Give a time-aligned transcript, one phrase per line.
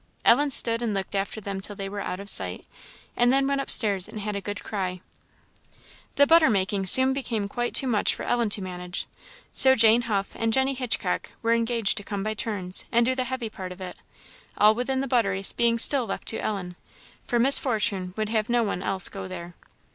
[0.25, 2.65] Ellen stood and looked after them till they were out of sight,
[3.15, 4.99] and then went upstairs and had a good cry.
[6.15, 9.05] The butter making soon became quite too much for Ellen to manage;
[9.51, 13.25] so Jane Huff and Jenny Hitchcock were engaged to come by turns, and do the
[13.25, 13.95] heavy part of it;
[14.57, 16.75] all within the buttery being still left to Ellen,
[17.23, 19.53] for Miss Fortune would have no one else go there.